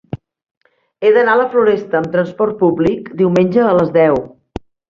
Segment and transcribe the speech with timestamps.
[1.07, 4.23] He d'anar a la Floresta amb trasport públic diumenge a les deu.